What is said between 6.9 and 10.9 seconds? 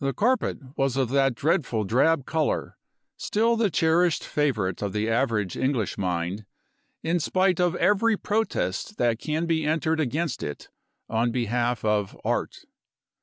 in spite of every protest that can be entered against it,